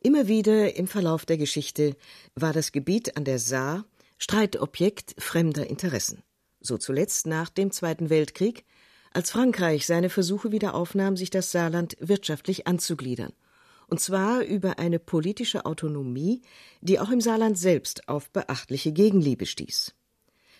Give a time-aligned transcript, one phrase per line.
[0.00, 1.96] Immer wieder im Verlauf der Geschichte
[2.34, 3.84] war das Gebiet an der Saar
[4.18, 6.22] Streitobjekt fremder Interessen.
[6.60, 8.64] So zuletzt nach dem Zweiten Weltkrieg,
[9.12, 13.32] als Frankreich seine Versuche wieder aufnahm, sich das Saarland wirtschaftlich anzugliedern.
[13.88, 16.42] Und zwar über eine politische Autonomie,
[16.80, 19.94] die auch im Saarland selbst auf beachtliche Gegenliebe stieß.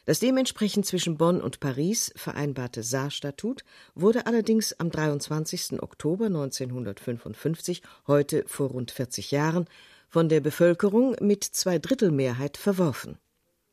[0.07, 3.64] Das dementsprechend zwischen Bonn und Paris vereinbarte Saarstatut
[3.96, 5.82] wurde allerdings am 23.
[5.82, 9.66] Oktober 1955, heute vor rund 40 Jahren,
[10.08, 13.18] von der Bevölkerung mit Zweidrittelmehrheit verworfen.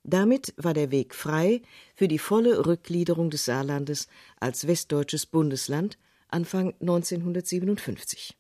[0.04, 1.62] Damit war der Weg frei
[1.94, 4.08] für die volle Rückgliederung des Saarlandes
[4.40, 8.36] als westdeutsches Bundesland Anfang 1957.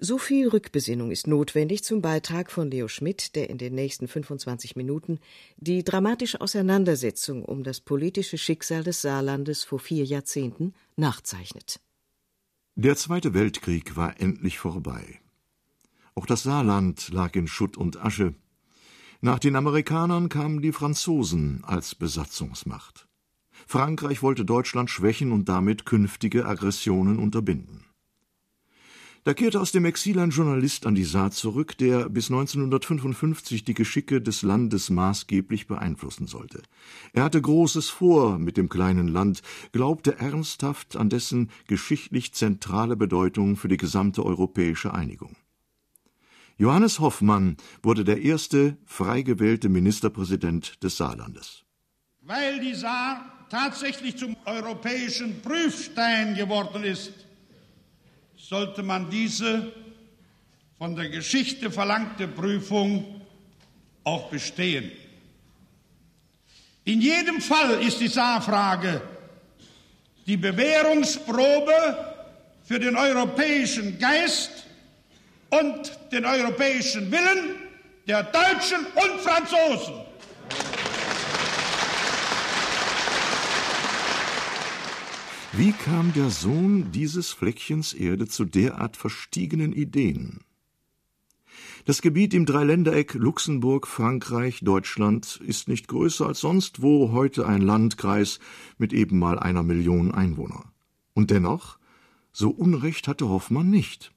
[0.00, 4.74] So viel Rückbesinnung ist notwendig zum Beitrag von Leo Schmidt, der in den nächsten 25
[4.74, 5.20] Minuten
[5.56, 11.80] die dramatische Auseinandersetzung um das politische Schicksal des Saarlandes vor vier Jahrzehnten nachzeichnet.
[12.74, 15.20] Der Zweite Weltkrieg war endlich vorbei.
[16.16, 18.34] Auch das Saarland lag in Schutt und Asche.
[19.20, 23.06] Nach den Amerikanern kamen die Franzosen als Besatzungsmacht.
[23.66, 27.84] Frankreich wollte Deutschland schwächen und damit künftige Aggressionen unterbinden.
[29.24, 33.72] Da kehrte aus dem Exil ein Journalist an die Saar zurück, der bis 1955 die
[33.72, 36.60] Geschicke des Landes maßgeblich beeinflussen sollte.
[37.14, 39.40] Er hatte Großes vor mit dem kleinen Land,
[39.72, 45.36] glaubte ernsthaft an dessen geschichtlich zentrale Bedeutung für die gesamte europäische Einigung.
[46.58, 51.64] Johannes Hoffmann wurde der erste frei gewählte Ministerpräsident des Saarlandes.
[52.20, 57.23] Weil die Saar tatsächlich zum europäischen Prüfstein geworden ist,
[58.48, 59.72] sollte man diese
[60.76, 63.22] von der Geschichte verlangte Prüfung
[64.02, 64.92] auch bestehen.
[66.84, 69.00] In jedem Fall ist die Saarfrage
[70.26, 72.14] die Bewährungsprobe
[72.64, 74.66] für den europäischen Geist
[75.50, 77.56] und den europäischen Willen
[78.06, 79.94] der Deutschen und Franzosen.
[85.56, 90.40] Wie kam der Sohn dieses Fleckchens Erde zu derart verstiegenen Ideen?
[91.84, 97.62] Das Gebiet im Dreiländereck Luxemburg, Frankreich, Deutschland ist nicht größer als sonst wo heute ein
[97.62, 98.40] Landkreis
[98.78, 100.72] mit eben mal einer Million Einwohner.
[101.12, 101.78] Und dennoch,
[102.32, 104.12] so Unrecht hatte Hoffmann nicht.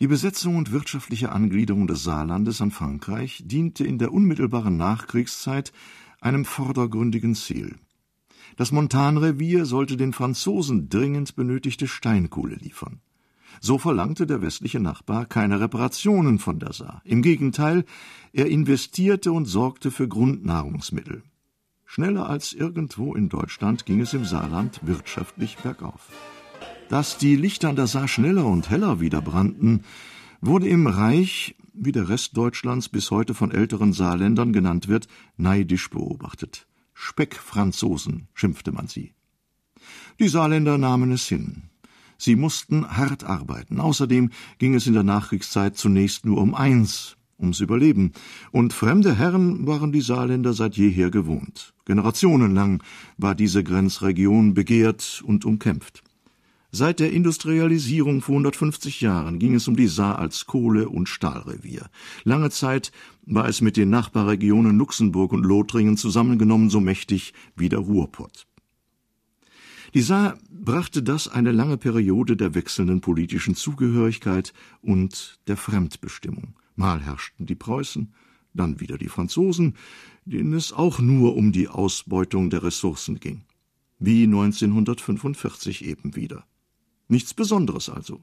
[0.00, 5.72] Die Besetzung und wirtschaftliche Angliederung des Saarlandes an Frankreich diente in der unmittelbaren Nachkriegszeit
[6.20, 7.76] einem vordergründigen Ziel.
[8.58, 13.00] Das Montanrevier sollte den Franzosen dringend benötigte Steinkohle liefern.
[13.60, 17.00] So verlangte der westliche Nachbar keine Reparationen von der Saar.
[17.04, 17.84] Im Gegenteil,
[18.32, 21.22] er investierte und sorgte für Grundnahrungsmittel.
[21.86, 26.08] Schneller als irgendwo in Deutschland ging es im Saarland wirtschaftlich bergauf.
[26.88, 29.84] Dass die Lichter an der Saar schneller und heller wieder brannten,
[30.40, 35.90] wurde im Reich, wie der Rest Deutschlands bis heute von älteren Saarländern genannt wird, neidisch
[35.90, 36.67] beobachtet.
[37.00, 39.14] Speckfranzosen schimpfte man sie.
[40.18, 41.62] Die Saarländer nahmen es hin.
[42.18, 43.78] Sie mussten hart arbeiten.
[43.78, 48.12] Außerdem ging es in der Nachkriegszeit zunächst nur um eins, ums Überleben.
[48.50, 51.72] Und fremde Herren waren die Saarländer seit jeher gewohnt.
[51.84, 52.82] Generationenlang
[53.16, 56.02] war diese Grenzregion begehrt und umkämpft.
[56.70, 61.88] Seit der Industrialisierung vor 150 Jahren ging es um die Saar als Kohle- und Stahlrevier.
[62.24, 62.92] Lange Zeit
[63.24, 68.46] war es mit den Nachbarregionen Luxemburg und Lothringen zusammengenommen so mächtig wie der Ruhrpott.
[69.94, 74.52] Die Saar brachte das eine lange Periode der wechselnden politischen Zugehörigkeit
[74.82, 76.54] und der Fremdbestimmung.
[76.76, 78.12] Mal herrschten die Preußen,
[78.52, 79.74] dann wieder die Franzosen,
[80.26, 83.44] denen es auch nur um die Ausbeutung der Ressourcen ging.
[83.98, 86.44] Wie 1945 eben wieder.
[87.08, 88.22] Nichts Besonderes also.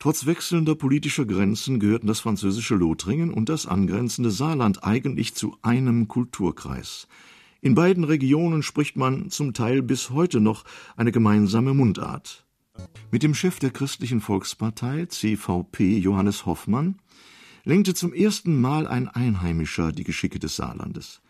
[0.00, 6.06] Trotz wechselnder politischer Grenzen gehörten das französische Lothringen und das angrenzende Saarland eigentlich zu einem
[6.06, 7.08] Kulturkreis.
[7.60, 10.64] In beiden Regionen spricht man zum Teil bis heute noch
[10.96, 12.46] eine gemeinsame Mundart.
[13.10, 17.00] Mit dem Chef der Christlichen Volkspartei, CVP, Johannes Hoffmann,
[17.64, 21.20] lenkte zum ersten Mal ein Einheimischer die Geschicke des Saarlandes.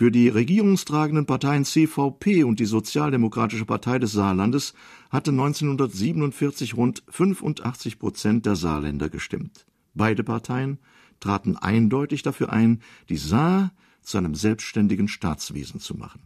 [0.00, 4.72] Für die regierungstragenden Parteien CVP und die Sozialdemokratische Partei des Saarlandes
[5.10, 9.66] hatte 1947 rund 85 Prozent der Saarländer gestimmt.
[9.92, 10.78] Beide Parteien
[11.20, 12.80] traten eindeutig dafür ein,
[13.10, 16.22] die Saar zu einem selbstständigen Staatswesen zu machen.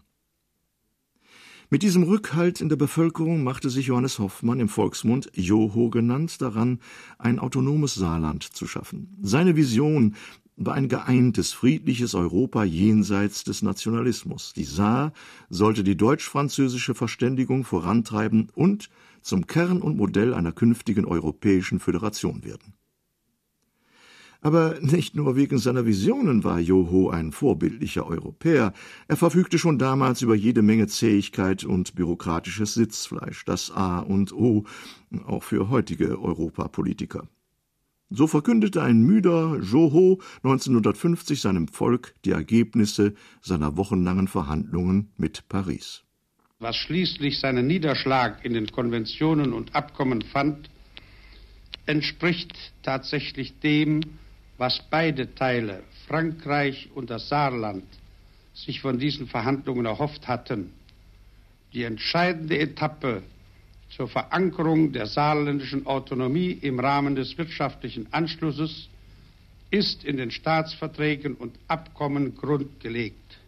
[1.68, 6.78] Mit diesem Rückhalt in der Bevölkerung machte sich Johannes Hoffmann im Volksmund Joho genannt daran,
[7.18, 9.16] ein autonomes Saarland zu schaffen.
[9.20, 10.14] Seine Vision
[10.56, 14.52] war ein geeintes, friedliches Europa jenseits des Nationalismus.
[14.52, 15.12] Die Saar
[15.48, 18.88] sollte die deutsch-französische Verständigung vorantreiben und
[19.20, 22.74] zum Kern und Modell einer künftigen europäischen Föderation werden.
[24.44, 28.74] Aber nicht nur wegen seiner Visionen war Joho ein vorbildlicher Europäer.
[29.08, 34.64] Er verfügte schon damals über jede Menge Zähigkeit und bürokratisches Sitzfleisch, das A und O,
[35.24, 37.26] auch für heutige Europapolitiker.
[38.16, 46.04] So verkündete ein müder Joho 1950 seinem Volk die Ergebnisse seiner wochenlangen Verhandlungen mit Paris.
[46.60, 50.70] Was schließlich seinen Niederschlag in den Konventionen und Abkommen fand,
[51.86, 54.02] entspricht tatsächlich dem,
[54.58, 57.84] was beide Teile, Frankreich und das Saarland,
[58.54, 60.70] sich von diesen Verhandlungen erhofft hatten.
[61.72, 63.24] Die entscheidende Etappe
[63.94, 68.88] zur Verankerung der saarländischen Autonomie im Rahmen des wirtschaftlichen Anschlusses
[69.70, 73.38] ist in den Staatsverträgen und Abkommen grundgelegt.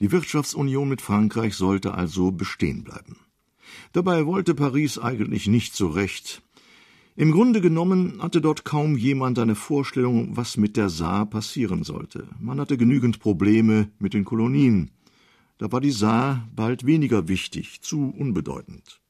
[0.00, 3.16] Die Wirtschaftsunion mit Frankreich sollte also bestehen bleiben.
[3.92, 6.42] Dabei wollte Paris eigentlich nicht so recht,
[7.18, 12.28] im Grunde genommen hatte dort kaum jemand eine Vorstellung, was mit der Saar passieren sollte.
[12.38, 14.90] Man hatte genügend Probleme mit den Kolonien.
[15.56, 19.00] Da war die Saar bald weniger wichtig, zu unbedeutend.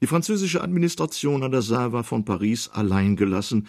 [0.00, 3.66] Die französische Administration an der Saar war von Paris allein gelassen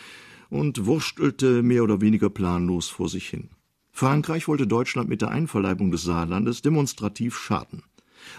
[0.49, 3.49] und wurstelte mehr oder weniger planlos vor sich hin.
[3.91, 7.83] Frankreich wollte Deutschland mit der Einverleibung des Saarlandes demonstrativ schaden.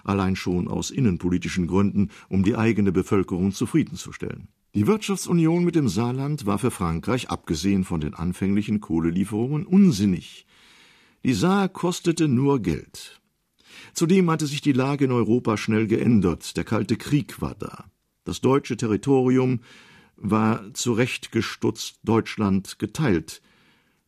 [0.05, 4.49] Allein schon aus innenpolitischen Gründen, um die eigene Bevölkerung zufriedenzustellen.
[4.75, 10.47] Die Wirtschaftsunion mit dem Saarland war für Frankreich, abgesehen von den anfänglichen Kohlelieferungen, unsinnig.
[11.25, 13.20] Die Saar kostete nur Geld.
[13.95, 16.57] Zudem hatte sich die Lage in Europa schnell geändert.
[16.57, 17.91] Der Kalte Krieg war da.
[18.25, 19.61] Das deutsche Territorium
[20.17, 23.43] war zurechtgestutzt Deutschland geteilt.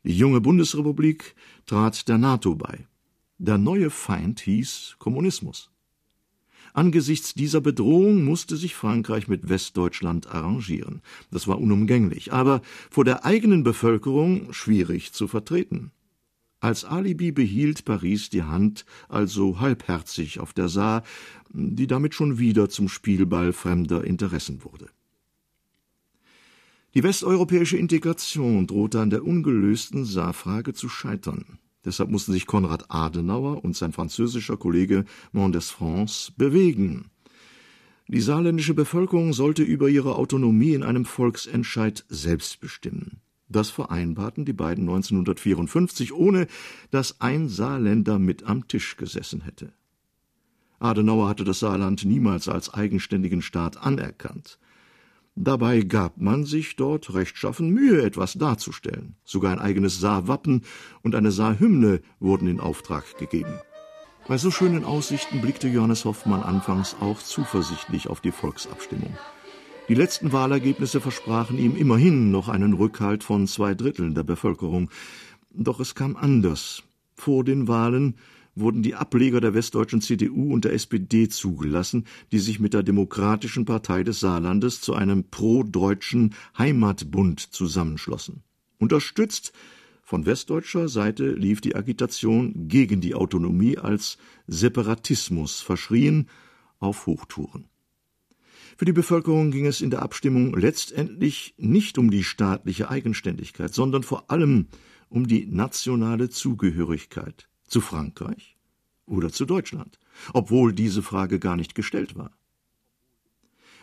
[0.04, 1.34] Die junge Bundesrepublik
[1.66, 2.86] trat der NATO bei.
[3.38, 5.70] Der neue Feind hieß Kommunismus.
[6.74, 11.02] Angesichts dieser Bedrohung musste sich Frankreich mit Westdeutschland arrangieren.
[11.30, 15.92] Das war unumgänglich, aber vor der eigenen Bevölkerung schwierig zu vertreten.
[16.62, 21.02] Als Alibi behielt Paris die Hand also halbherzig auf der Saar,
[21.52, 24.88] die damit schon wieder zum Spielball fremder Interessen wurde.
[26.94, 31.58] Die westeuropäische Integration drohte an der ungelösten Saarfrage zu scheitern.
[31.84, 37.10] Deshalb mussten sich Konrad Adenauer und sein französischer Kollege Mondes France bewegen.
[38.06, 43.20] Die saarländische Bevölkerung sollte über ihre Autonomie in einem Volksentscheid selbst bestimmen.
[43.52, 46.46] Das vereinbarten die beiden 1954, ohne
[46.90, 49.72] dass ein Saarländer mit am Tisch gesessen hätte.
[50.78, 54.58] Adenauer hatte das Saarland niemals als eigenständigen Staat anerkannt.
[55.34, 59.16] Dabei gab man sich dort rechtschaffen Mühe, etwas darzustellen.
[59.22, 60.62] Sogar ein eigenes Saarwappen
[61.02, 63.54] und eine Saarhymne wurden in Auftrag gegeben.
[64.26, 69.16] Bei so schönen Aussichten blickte Johannes Hoffmann anfangs auch zuversichtlich auf die Volksabstimmung.
[69.88, 74.90] Die letzten Wahlergebnisse versprachen ihm immerhin noch einen Rückhalt von zwei Dritteln der Bevölkerung.
[75.50, 76.84] Doch es kam anders.
[77.14, 78.16] Vor den Wahlen
[78.54, 83.64] wurden die Ableger der westdeutschen CDU und der SPD zugelassen, die sich mit der Demokratischen
[83.64, 88.44] Partei des Saarlandes zu einem pro-deutschen Heimatbund zusammenschlossen.
[88.78, 89.52] Unterstützt
[90.04, 96.28] von westdeutscher Seite lief die Agitation gegen die Autonomie als Separatismus verschrien
[96.78, 97.71] auf Hochtouren.
[98.76, 104.02] Für die Bevölkerung ging es in der Abstimmung letztendlich nicht um die staatliche Eigenständigkeit, sondern
[104.02, 104.68] vor allem
[105.08, 108.56] um die nationale Zugehörigkeit zu Frankreich
[109.06, 109.98] oder zu Deutschland,
[110.32, 112.30] obwohl diese Frage gar nicht gestellt war.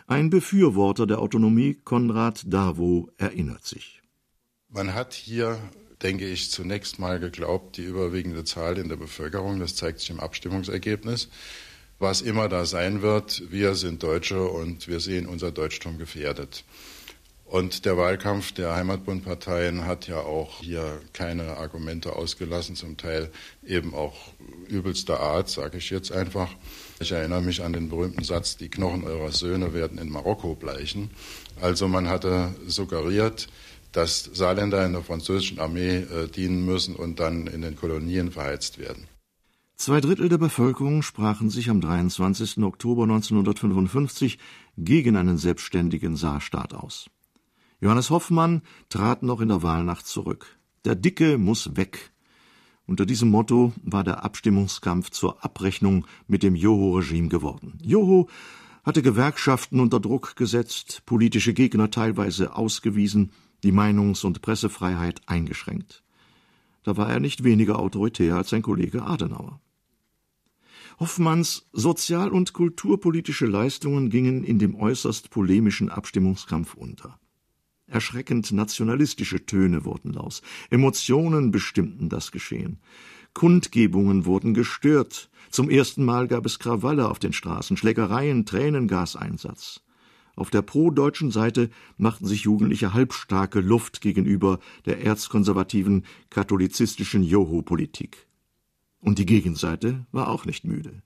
[0.07, 4.01] Ein Befürworter der Autonomie, Konrad Davo, erinnert sich.
[4.69, 5.59] Man hat hier,
[6.01, 10.19] denke ich, zunächst mal geglaubt, die überwiegende Zahl in der Bevölkerung, das zeigt sich im
[10.19, 11.29] Abstimmungsergebnis,
[11.99, 16.63] was immer da sein wird, wir sind Deutsche und wir sehen unser Deutschtum gefährdet.
[17.49, 23.31] Und der Wahlkampf der Heimatbundparteien hat ja auch hier keine Argumente ausgelassen, zum Teil
[23.65, 24.15] eben auch
[24.67, 26.49] übelster Art, sage ich jetzt einfach.
[26.99, 31.09] Ich erinnere mich an den berühmten Satz, die Knochen eurer Söhne werden in Marokko bleichen.
[31.59, 33.47] Also man hatte suggeriert,
[33.91, 38.77] dass Saarländer in der französischen Armee äh, dienen müssen und dann in den Kolonien verheizt
[38.77, 39.07] werden.
[39.81, 42.57] Zwei Drittel der Bevölkerung sprachen sich am 23.
[42.63, 44.37] Oktober 1955
[44.77, 47.09] gegen einen selbstständigen Saarstaat aus.
[47.79, 50.59] Johannes Hoffmann trat noch in der Wahlnacht zurück.
[50.83, 52.11] Der Dicke muss weg.
[52.87, 57.77] Unter diesem Motto war der Abstimmungskampf zur Abrechnung mit dem Joho-Regime geworden.
[57.81, 58.27] Joho
[58.83, 63.31] hatte Gewerkschaften unter Druck gesetzt, politische Gegner teilweise ausgewiesen,
[63.63, 66.03] die Meinungs- und Pressefreiheit eingeschränkt.
[66.83, 69.61] Da war er nicht weniger autoritär als sein Kollege Adenauer.
[70.99, 77.17] Hoffmanns sozial- und kulturpolitische Leistungen gingen in dem äußerst polemischen Abstimmungskampf unter.
[77.87, 80.41] Erschreckend nationalistische Töne wurden laus.
[80.69, 82.79] Emotionen bestimmten das Geschehen.
[83.33, 85.29] Kundgebungen wurden gestört.
[85.49, 89.81] Zum ersten Mal gab es Krawalle auf den Straßen, Schlägereien, Tränengaseinsatz.
[90.35, 98.28] Auf der pro-deutschen Seite machten sich Jugendliche halbstarke Luft gegenüber der erzkonservativen katholizistischen Joho-Politik.
[99.01, 101.01] Und die Gegenseite war auch nicht müde.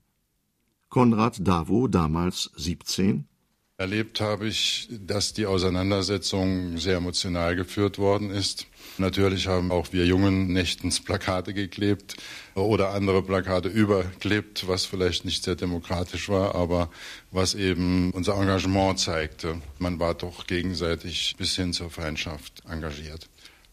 [0.88, 3.26] Konrad Davo, damals 17,
[3.76, 8.68] Erlebt habe ich, dass die Auseinandersetzung sehr emotional geführt worden ist.
[8.98, 12.14] Natürlich haben auch wir Jungen nächtens Plakate geklebt
[12.54, 16.88] oder andere Plakate überklebt, was vielleicht nicht sehr demokratisch war, aber
[17.32, 19.60] was eben unser Engagement zeigte.
[19.80, 23.28] Man war doch gegenseitig bis hin zur Feindschaft engagiert.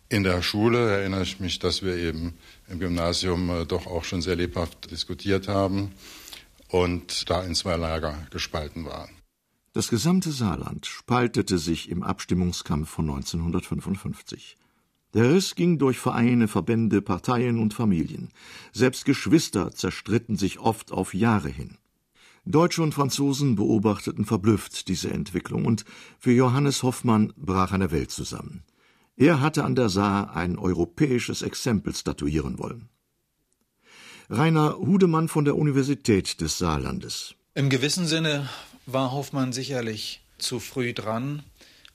[0.09, 2.33] In der Schule erinnere ich mich, dass wir eben
[2.71, 5.91] im Gymnasium äh, doch auch schon sehr lebhaft diskutiert haben
[6.69, 9.09] und da in zwei Lager gespalten waren.
[9.73, 14.57] Das gesamte Saarland spaltete sich im Abstimmungskampf von 1955.
[15.13, 18.29] Der Riss ging durch Vereine, Verbände, Parteien und Familien.
[18.71, 21.77] Selbst Geschwister zerstritten sich oft auf Jahre hin.
[22.45, 25.85] Deutsche und Franzosen beobachteten verblüfft diese Entwicklung, und
[26.17, 28.63] für Johannes Hoffmann brach eine Welt zusammen.
[29.21, 32.89] Er hatte an der Saar ein europäisches Exempel statuieren wollen.
[34.31, 37.35] Rainer Hudemann von der Universität des Saarlandes.
[37.53, 38.49] Im gewissen Sinne
[38.87, 41.43] war Hoffmann sicherlich zu früh dran,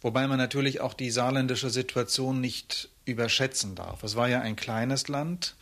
[0.01, 4.05] wobei man natürlich auch die saarländische Situation nicht überschätzen darf.
[4.05, 5.57] Es war ja ein kleines Land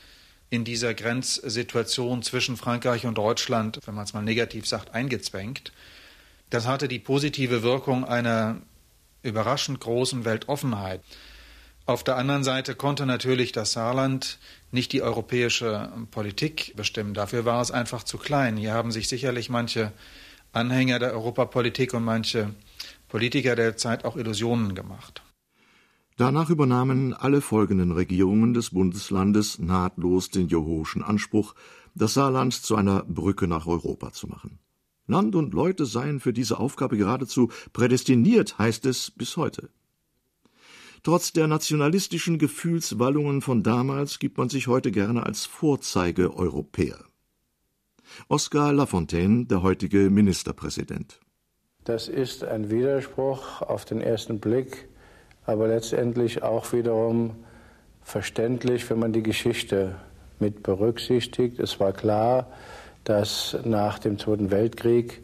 [0.51, 5.73] in dieser Grenzsituation zwischen Frankreich und Deutschland, wenn man es mal negativ sagt, eingezwängt.
[6.51, 8.61] Das hatte die positive Wirkung einer
[9.23, 11.01] überraschend großen Weltoffenheit.
[11.87, 14.39] Auf der anderen Seite konnte natürlich das Saarland
[14.71, 17.13] nicht die europäische Politik bestimmen.
[17.13, 18.57] Dafür war es einfach zu klein.
[18.57, 19.93] Hier haben sich sicherlich manche
[20.53, 22.55] Anhänger der Europapolitik und manche
[23.09, 25.23] Politiker der Zeit auch Illusionen gemacht.
[26.17, 31.55] Danach übernahmen alle folgenden Regierungen des Bundeslandes nahtlos den Johoschen Anspruch,
[31.95, 34.59] das Saarland zu einer Brücke nach Europa zu machen.
[35.07, 39.69] Land und Leute seien für diese Aufgabe geradezu prädestiniert, heißt es bis heute.
[41.05, 46.97] Trotz der nationalistischen Gefühlswallungen von damals gibt man sich heute gerne als Vorzeige-Europäer.
[48.29, 51.21] Oskar Lafontaine, der heutige Ministerpräsident.
[51.85, 54.89] Das ist ein Widerspruch auf den ersten Blick,
[55.45, 57.33] aber letztendlich auch wiederum
[58.01, 59.97] verständlich, wenn man die Geschichte
[60.41, 61.59] mit berücksichtigt.
[61.59, 62.51] Es war klar,
[63.05, 65.21] dass nach dem Zweiten Weltkrieg,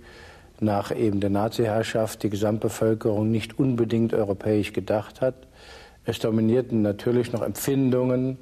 [0.60, 5.46] nach eben der Nazi-Herrschaft, die Gesamtbevölkerung nicht unbedingt europäisch gedacht hat.
[6.04, 8.38] Es dominierten natürlich noch Empfindungen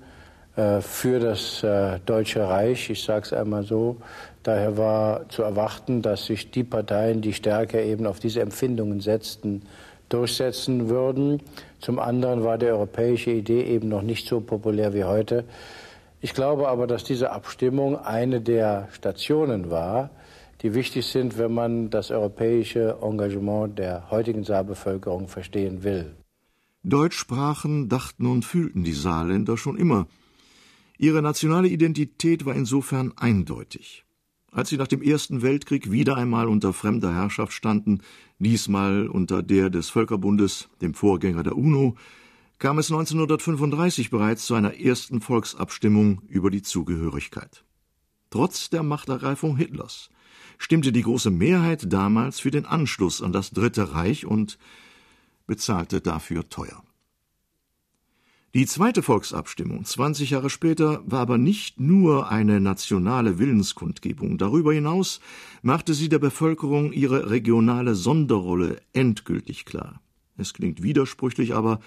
[0.57, 3.97] äh, für das äh, Deutsche Reich, ich sage es einmal so.
[4.43, 9.63] Daher war zu erwarten, dass sich die Parteien, die stärker eben auf diese Empfindungen setzten,
[10.09, 11.43] durchsetzen würden.
[11.81, 15.45] Zum anderen war die europäische Idee eben noch nicht so populär wie heute.
[16.21, 20.11] Ich glaube aber, dass diese Abstimmung eine der Stationen war,
[20.63, 26.15] die wichtig sind, wenn man das europäische Engagement der heutigen Saarbevölkerung verstehen will.
[26.83, 30.07] Deutsch sprachen, dachten und fühlten die Saarländer schon immer.
[30.97, 34.05] Ihre nationale Identität war insofern eindeutig.
[34.51, 38.01] Als sie nach dem Ersten Weltkrieg wieder einmal unter fremder Herrschaft standen,
[38.39, 41.97] diesmal unter der des Völkerbundes, dem Vorgänger der UNO,
[42.59, 47.65] kam es 1935 bereits zu einer ersten Volksabstimmung über die Zugehörigkeit.
[48.31, 50.11] Trotz der Machtergreifung Hitlers
[50.59, 54.59] stimmte die große Mehrheit damals für den Anschluss an das Dritte Reich und
[55.49, 56.85] bezahlte dafür teuer.
[58.55, 64.39] Die zweite Volksabstimmung 20 Jahre später war aber nicht nur eine nationale Willenskundgebung.
[64.39, 65.21] Darüber hinaus
[65.61, 70.01] machte sie der Bevölkerung ihre regionale Sonderrolle endgültig klar.
[70.39, 71.81] Es klingt widersprüchlich, aber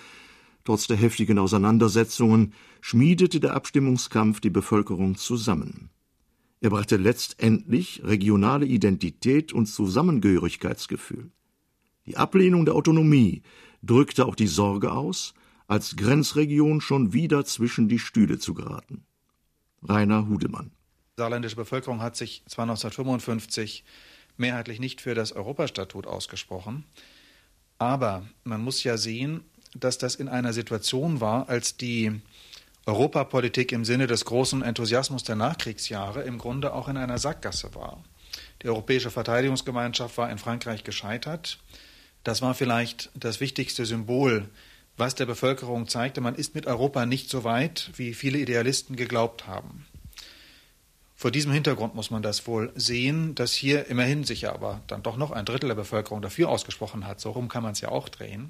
[0.63, 5.89] trotz der heftigen Auseinandersetzungen schmiedete der Abstimmungskampf die Bevölkerung zusammen.
[6.59, 11.31] Er brachte letztendlich regionale Identität und Zusammengehörigkeitsgefühl.
[12.11, 13.41] Die Ablehnung der Autonomie
[13.81, 15.33] drückte auch die Sorge aus,
[15.67, 19.05] als Grenzregion schon wieder zwischen die Stühle zu geraten.
[19.81, 20.71] Rainer Hudemann.
[21.15, 23.85] Die saarländische Bevölkerung hat sich zwar 1955
[24.35, 26.83] mehrheitlich nicht für das Europastatut ausgesprochen,
[27.77, 32.19] aber man muss ja sehen, dass das in einer Situation war, als die
[32.85, 38.03] Europapolitik im Sinne des großen Enthusiasmus der Nachkriegsjahre im Grunde auch in einer Sackgasse war.
[38.63, 41.57] Die Europäische Verteidigungsgemeinschaft war in Frankreich gescheitert.
[42.23, 44.47] Das war vielleicht das wichtigste Symbol
[45.01, 49.47] was der Bevölkerung zeigte, man ist mit Europa nicht so weit, wie viele Idealisten geglaubt
[49.47, 49.85] haben.
[51.15, 55.03] Vor diesem Hintergrund muss man das wohl sehen, dass hier immerhin sich ja aber dann
[55.03, 57.19] doch noch ein Drittel der Bevölkerung dafür ausgesprochen hat.
[57.19, 58.49] So rum kann man es ja auch drehen.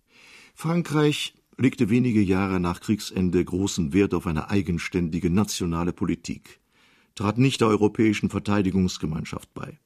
[0.56, 6.60] Frankreich legte wenige Jahre nach Kriegsende großen Wert auf eine eigenständige nationale Politik,
[7.16, 9.78] trat nicht der Europäischen Verteidigungsgemeinschaft bei.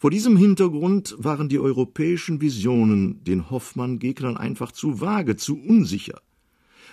[0.00, 6.20] Vor diesem Hintergrund waren die europäischen Visionen den Hoffmann-Gegnern einfach zu vage, zu unsicher.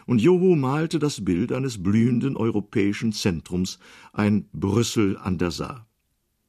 [0.08, 3.78] Und Joho malte das Bild eines blühenden europäischen Zentrums,
[4.12, 5.88] ein Brüssel an der Saar.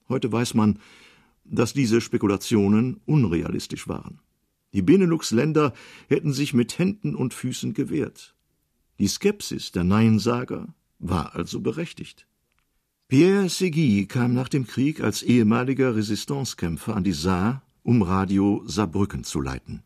[0.08, 0.78] Heute weiß man,
[1.44, 4.20] dass diese Spekulationen unrealistisch waren.
[4.72, 5.74] Die Benelux-Länder
[6.08, 8.34] hätten sich mit Händen und Füßen gewehrt.
[8.98, 12.26] Die Skepsis der Neinsager war also berechtigt.
[13.08, 19.22] Pierre Segui kam nach dem Krieg als ehemaliger Resistancekämpfer an die Saar, um Radio Saarbrücken
[19.22, 19.84] zu leiten.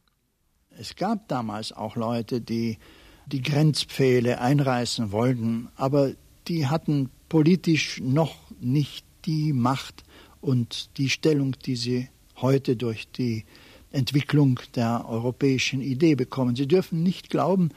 [0.70, 2.78] Es gab damals auch Leute, die
[3.26, 6.12] die Grenzpfähle einreißen wollten, aber
[6.48, 10.02] die hatten politisch noch nicht die Macht
[10.40, 13.44] und die Stellung, die sie heute durch die
[13.92, 16.56] Entwicklung der europäischen Idee bekommen.
[16.56, 17.68] Sie dürfen nicht glauben,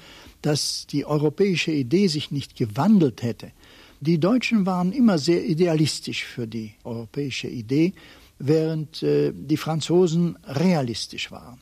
[0.42, 3.52] dass die europäische Idee sich nicht gewandelt hätte.
[4.05, 7.93] Die Deutschen waren immer sehr idealistisch für die europäische Idee,
[8.38, 11.62] während äh, die Franzosen realistisch waren.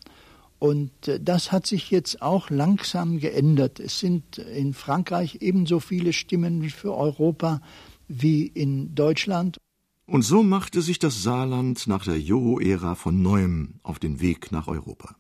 [0.58, 3.80] Und äh, das hat sich jetzt auch langsam geändert.
[3.80, 7.62] Es sind in Frankreich ebenso viele Stimmen für Europa
[8.08, 9.60] wie in Deutschland.
[10.08, 14.68] Und so machte sich das Saarland nach der Joho-Ära von neuem auf den Weg nach
[14.68, 15.16] Europa.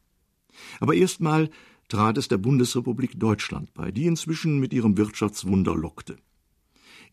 [0.79, 1.51] Aber erstmal
[1.87, 6.17] trat es der Bundesrepublik Deutschland bei, die inzwischen mit ihrem Wirtschaftswunder lockte.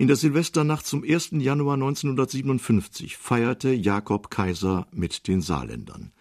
[0.00, 1.31] In der Silvesternacht zum 1.
[1.33, 6.12] Januar 1957 feierte Jakob Kaiser mit den Saarländern.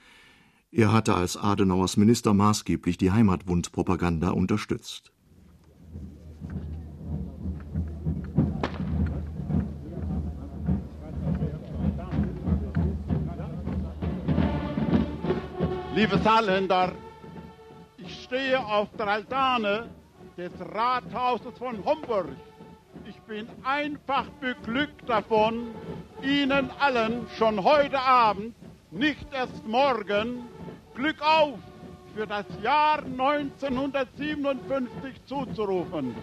[0.71, 5.11] Er hatte als Adenauers Minister maßgeblich die Heimatbundpropaganda unterstützt.
[15.93, 16.93] Liebe Saarländer,
[17.97, 19.87] ich stehe auf der Altane
[20.35, 22.29] des Rathauses von Homburg
[23.27, 25.75] bin einfach beglückt davon,
[26.23, 28.55] Ihnen allen schon heute Abend,
[28.89, 30.47] nicht erst morgen,
[30.95, 31.59] Glück auf
[32.15, 36.15] für das Jahr 1957 zuzurufen.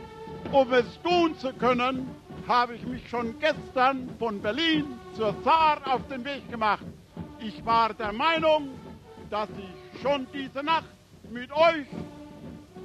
[0.51, 2.09] Um es tun zu können,
[2.49, 6.87] habe ich mich schon gestern von Berlin zur Saar auf den Weg gemacht.
[7.38, 8.71] Ich war der Meinung,
[9.31, 10.88] dass ich schon diese Nacht
[11.31, 11.87] mit euch,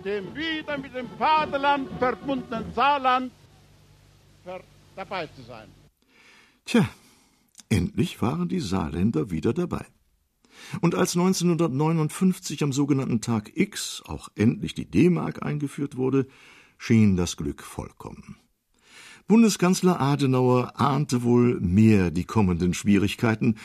[0.03, 3.31] dem wieder mit dem Vaterland verbundenen Saarland,
[4.99, 5.69] dabei zu sein.
[6.65, 6.87] Tja,
[7.69, 9.85] endlich waren die Saarländer wieder dabei.
[10.81, 16.27] Und als 1959 am sogenannten Tag X auch endlich die D-Mark eingeführt wurde,
[16.77, 18.35] schien das Glück vollkommen.
[19.25, 23.55] Bundeskanzler Adenauer ahnte wohl mehr die kommenden Schwierigkeiten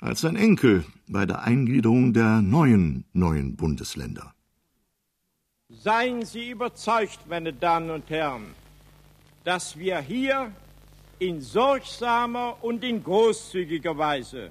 [0.00, 4.34] als sein Enkel bei der Eingliederung der neuen neuen Bundesländer.
[5.70, 8.42] Seien Sie überzeugt, meine Damen und Herren,
[9.44, 10.52] dass wir hier
[11.22, 14.50] in sorgsamer und in großzügiger Weise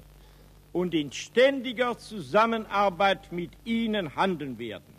[0.72, 4.94] und in ständiger Zusammenarbeit mit Ihnen handeln werden.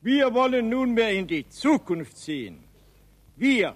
[0.00, 2.58] Wir wollen nunmehr in die Zukunft sehen.
[3.36, 3.74] Wir,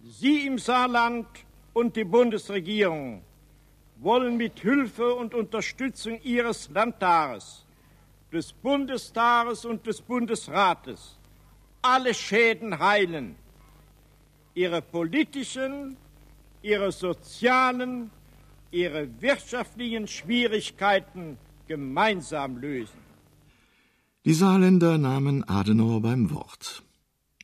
[0.00, 1.26] Sie im Saarland
[1.72, 3.22] und die Bundesregierung,
[3.96, 7.66] wollen mit Hilfe und Unterstützung Ihres Landtages,
[8.32, 11.18] des Bundestages und des Bundesrates
[11.82, 13.36] alle Schäden heilen,
[14.58, 15.96] ihre politischen,
[16.62, 18.10] ihre sozialen,
[18.72, 23.00] ihre wirtschaftlichen Schwierigkeiten gemeinsam lösen.
[24.24, 26.82] Die Saarländer nahmen Adenauer beim Wort.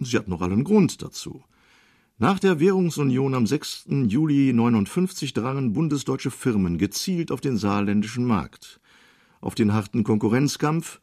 [0.01, 1.45] Sie hatten noch allen Grund dazu.
[2.19, 3.87] Nach der Währungsunion am 6.
[4.09, 8.81] Juli 59 drangen bundesdeutsche Firmen gezielt auf den saarländischen Markt.
[9.41, 11.01] Auf den harten Konkurrenzkampf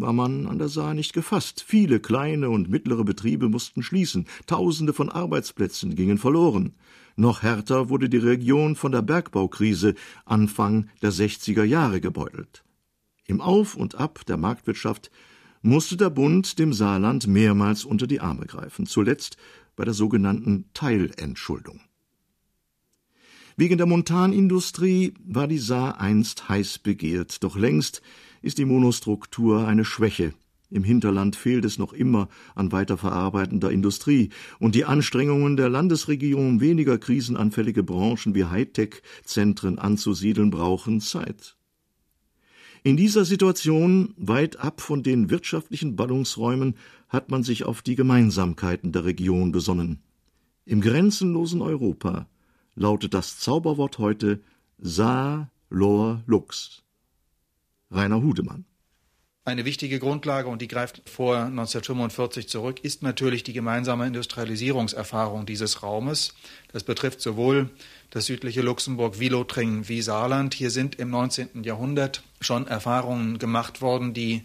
[0.00, 1.64] war man an der Saar nicht gefasst.
[1.66, 6.74] Viele kleine und mittlere Betriebe mussten schließen, Tausende von Arbeitsplätzen gingen verloren.
[7.16, 12.64] Noch härter wurde die Region von der Bergbaukrise Anfang der 60er Jahre gebeutelt.
[13.26, 15.10] Im Auf und Ab der Marktwirtschaft
[15.62, 19.36] musste der Bund dem Saarland mehrmals unter die Arme greifen, zuletzt
[19.76, 21.80] bei der sogenannten Teilentschuldung.
[23.60, 28.00] Wegen der Montanindustrie war die Saar einst heiß begehrt, doch längst
[28.40, 30.32] ist die Monostruktur eine Schwäche.
[30.70, 36.96] Im Hinterland fehlt es noch immer an weiterverarbeitender Industrie, und die Anstrengungen der Landesregierung, weniger
[36.96, 41.58] krisenanfällige Branchen wie Hightech-Zentren anzusiedeln, brauchen Zeit.
[42.82, 46.76] In dieser Situation, weit ab von den wirtschaftlichen Ballungsräumen,
[47.10, 50.00] hat man sich auf die Gemeinsamkeiten der Region besonnen.
[50.64, 52.26] Im grenzenlosen Europa
[52.80, 54.40] lautet das Zauberwort heute
[54.78, 56.82] Sa Lor Lux.
[57.90, 58.64] Rainer Hudemann.
[59.44, 65.82] Eine wichtige Grundlage, und die greift vor 1945 zurück, ist natürlich die gemeinsame Industrialisierungserfahrung dieses
[65.82, 66.34] Raumes.
[66.72, 67.68] Das betrifft sowohl
[68.10, 70.54] das südliche Luxemburg wie Lothringen wie Saarland.
[70.54, 71.64] Hier sind im 19.
[71.64, 74.42] Jahrhundert schon Erfahrungen gemacht worden, die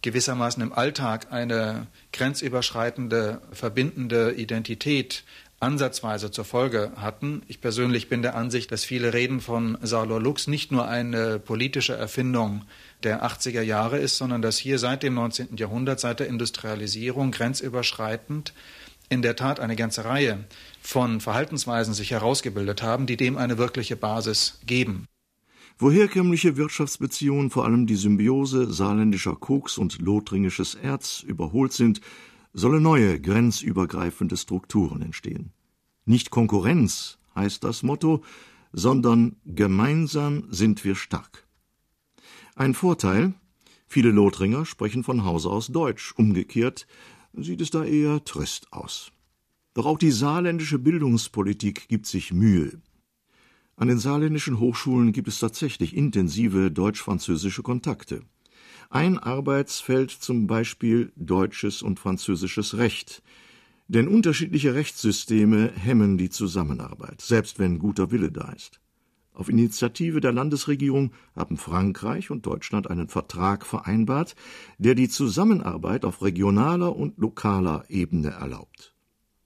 [0.00, 5.24] gewissermaßen im Alltag eine grenzüberschreitende, verbindende Identität
[5.60, 7.42] ansatzweise zur Folge hatten.
[7.48, 11.94] Ich persönlich bin der Ansicht, dass viele Reden von Salor Lux nicht nur eine politische
[11.94, 12.64] Erfindung
[13.02, 15.56] der 80er Jahre ist, sondern dass hier seit dem 19.
[15.56, 18.52] Jahrhundert, seit der Industrialisierung grenzüberschreitend
[19.08, 20.44] in der Tat eine ganze Reihe
[20.80, 25.06] von Verhaltensweisen sich herausgebildet haben, die dem eine wirkliche Basis geben.
[25.78, 32.00] Wo herkömmliche Wirtschaftsbeziehungen, vor allem die Symbiose saarländischer Koks und lothringisches Erz, überholt sind,
[32.56, 35.52] sollen neue grenzübergreifende Strukturen entstehen.
[36.06, 38.24] Nicht Konkurrenz heißt das Motto,
[38.72, 41.46] sondern gemeinsam sind wir stark.
[42.54, 43.34] Ein Vorteil,
[43.86, 46.86] viele Lothringer sprechen von Hause aus Deutsch, umgekehrt
[47.34, 49.12] sieht es da eher trist aus.
[49.74, 52.80] Doch auch die saarländische Bildungspolitik gibt sich Mühe.
[53.76, 58.22] An den saarländischen Hochschulen gibt es tatsächlich intensive deutsch-französische Kontakte.
[58.90, 63.22] Ein Arbeitsfeld zum Beispiel deutsches und französisches Recht.
[63.88, 68.80] Denn unterschiedliche Rechtssysteme hemmen die Zusammenarbeit, selbst wenn guter Wille da ist.
[69.32, 74.34] Auf Initiative der Landesregierung haben Frankreich und Deutschland einen Vertrag vereinbart,
[74.78, 78.94] der die Zusammenarbeit auf regionaler und lokaler Ebene erlaubt.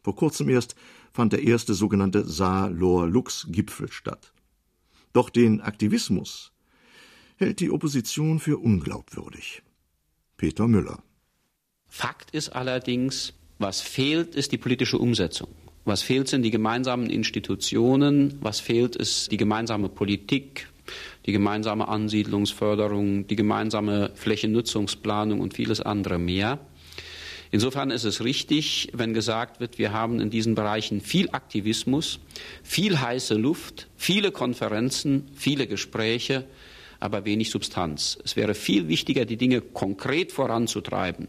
[0.03, 0.77] Vor kurzem erst
[1.13, 4.33] fand der erste sogenannte Saar-Lor-Lux-Gipfel statt.
[5.13, 6.53] Doch den Aktivismus
[7.41, 9.63] hält die Opposition für unglaubwürdig.
[10.37, 11.03] Peter Müller.
[11.89, 15.49] Fakt ist allerdings, was fehlt, ist die politische Umsetzung.
[15.87, 18.37] Was fehlt, sind die gemeinsamen Institutionen.
[18.43, 20.69] Was fehlt, ist die gemeinsame Politik,
[21.25, 26.59] die gemeinsame Ansiedlungsförderung, die gemeinsame Flächennutzungsplanung und vieles andere mehr.
[27.51, 32.21] Insofern ist es richtig, wenn gesagt wird, wir haben in diesen Bereichen viel Aktivismus,
[32.63, 36.45] viel heiße Luft, viele Konferenzen, viele Gespräche,
[37.01, 38.19] aber wenig Substanz.
[38.25, 41.29] Es wäre viel wichtiger, die Dinge konkret voranzutreiben.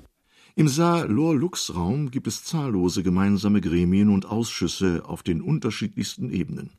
[0.55, 6.71] Im Saar-Lor-Lux-Raum gibt es zahllose gemeinsame Gremien und Ausschüsse auf den unterschiedlichsten Ebenen.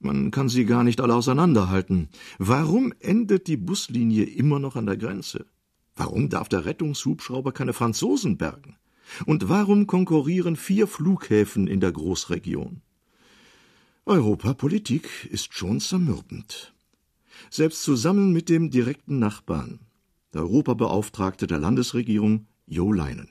[0.00, 2.08] Man kann sie gar nicht alle auseinanderhalten.
[2.38, 5.46] Warum endet die Buslinie immer noch an der Grenze?
[5.96, 8.76] Warum darf der Rettungshubschrauber keine Franzosen bergen?
[9.26, 12.80] Und warum konkurrieren vier Flughäfen in der Großregion?
[14.06, 16.73] Europapolitik ist schon zermürbend.
[17.50, 19.80] Selbst zusammen mit dem direkten Nachbarn,
[20.32, 23.30] der Europabeauftragte der Landesregierung Jo Leinen.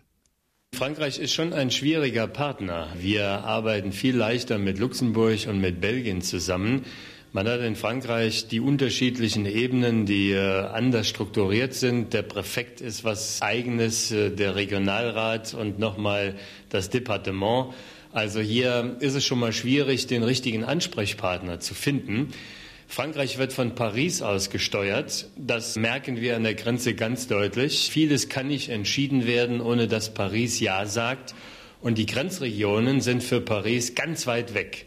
[0.75, 2.87] Frankreich ist schon ein schwieriger Partner.
[2.99, 6.83] Wir arbeiten viel leichter mit Luxemburg und mit Belgien zusammen.
[7.31, 12.13] Man hat in Frankreich die unterschiedlichen Ebenen, die äh, anders strukturiert sind.
[12.13, 16.35] Der Präfekt ist was eigenes, äh, der Regionalrat und nochmal
[16.69, 17.73] das Departement.
[18.11, 22.33] Also hier ist es schon mal schwierig, den richtigen Ansprechpartner zu finden.
[22.93, 25.27] Frankreich wird von Paris aus gesteuert.
[25.35, 27.89] Das merken wir an der Grenze ganz deutlich.
[27.91, 31.33] Vieles kann nicht entschieden werden, ohne dass Paris Ja sagt.
[31.81, 34.85] Und die Grenzregionen sind für Paris ganz weit weg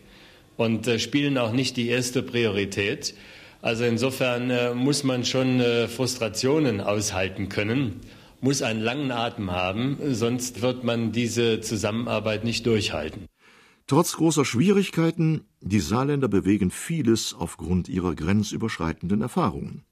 [0.57, 3.13] und äh, spielen auch nicht die erste Priorität.
[3.61, 8.03] Also insofern äh, muss man schon äh, Frustrationen aushalten können,
[8.41, 13.27] muss einen langen Atem haben, sonst wird man diese Zusammenarbeit nicht durchhalten.
[13.89, 19.85] Trotz großer Schwierigkeiten, die Saarländer bewegen vieles aufgrund ihrer grenzüberschreitenden Erfahrungen.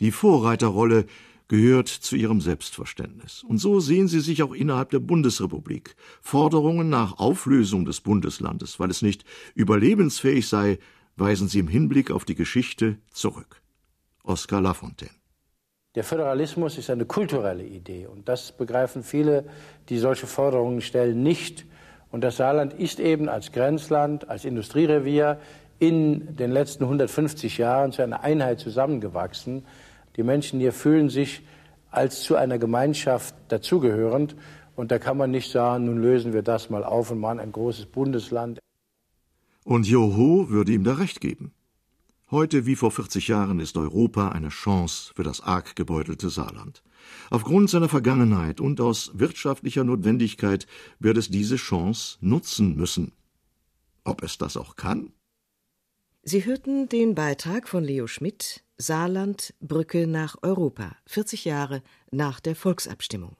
[0.00, 1.06] Die Vorreiterrolle
[1.48, 3.42] gehört zu ihrem Selbstverständnis.
[3.42, 5.96] Und so sehen sie sich auch innerhalb der Bundesrepublik.
[6.22, 9.24] Forderungen nach Auflösung des Bundeslandes, weil es nicht
[9.54, 10.78] überlebensfähig sei,
[11.16, 13.60] weisen sie im Hinblick auf die Geschichte zurück.
[14.22, 15.10] Oskar Lafontaine.
[15.96, 19.48] Der Föderalismus ist eine kulturelle Idee und das begreifen viele,
[19.88, 21.66] die solche Forderungen stellen, nicht.
[22.10, 25.38] Und das Saarland ist eben als Grenzland, als Industrierevier
[25.78, 29.64] in den letzten 150 Jahren zu einer Einheit zusammengewachsen.
[30.16, 31.42] Die Menschen hier fühlen sich
[31.90, 34.36] als zu einer Gemeinschaft dazugehörend.
[34.76, 37.52] Und da kann man nicht sagen, nun lösen wir das mal auf und machen ein
[37.52, 38.58] großes Bundesland.
[39.64, 41.52] Und Joho würde ihm da recht geben.
[42.30, 46.82] Heute wie vor 40 Jahren ist Europa eine Chance für das arg gebeutelte Saarland.
[47.30, 50.66] Aufgrund seiner Vergangenheit und aus wirtschaftlicher Notwendigkeit
[50.98, 53.12] wird es diese Chance nutzen müssen.
[54.04, 55.12] Ob es das auch kann?
[56.22, 62.56] Sie hörten den Beitrag von Leo Schmidt Saarland Brücke nach Europa 40 Jahre nach der
[62.56, 63.36] Volksabstimmung.